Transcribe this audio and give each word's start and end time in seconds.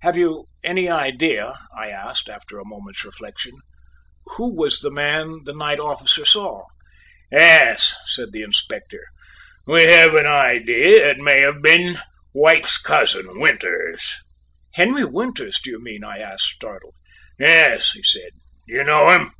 "Have 0.00 0.16
you 0.16 0.46
any 0.64 0.88
idea," 0.90 1.54
I 1.78 1.88
asked, 1.88 2.28
after 2.28 2.58
a 2.58 2.64
moment's 2.66 3.04
reflection, 3.04 3.52
"who 4.36 4.56
was 4.58 4.80
the 4.80 4.90
man 4.90 5.42
the 5.44 5.52
night 5.52 5.78
officer 5.78 6.24
saw?" 6.24 6.64
"Yes," 7.30 7.94
said 8.06 8.32
the 8.32 8.42
Inspector, 8.42 9.00
"we 9.64 9.84
have 9.84 10.14
an 10.16 10.26
idea 10.26 11.08
it 11.12 11.18
may 11.18 11.42
have 11.42 11.62
been 11.62 11.98
White's 12.32 12.76
cousin, 12.76 13.38
Winters." 13.38 14.12
"Henry 14.74 15.04
Winters, 15.04 15.60
do 15.62 15.70
you 15.70 15.80
mean?" 15.80 16.02
I 16.02 16.18
asked, 16.18 16.42
startled. 16.46 16.96
"Yes," 17.38 17.92
he 17.92 18.02
said, 18.02 18.30
"do 18.66 18.72
you 18.74 18.82
know 18.82 19.10
him?" 19.10 19.30